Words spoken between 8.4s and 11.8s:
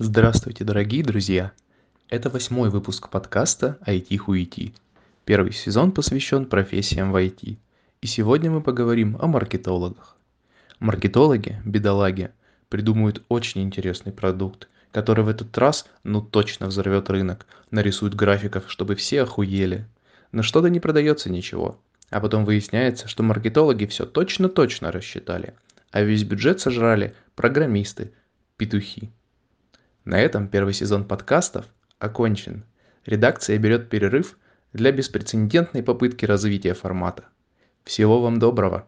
мы поговорим о маркетологах. Маркетологи,